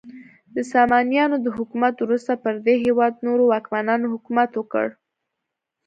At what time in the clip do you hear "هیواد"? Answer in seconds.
2.85-3.13